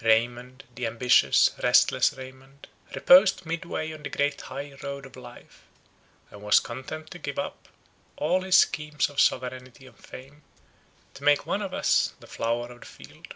[0.00, 5.64] Raymond, the ambitious, restless Raymond, reposed midway on the great high road of life,
[6.30, 7.68] and was content to give up
[8.16, 10.44] all his schemes of sovereignty and fame,
[11.12, 13.34] to make one of us, the flowers of the field.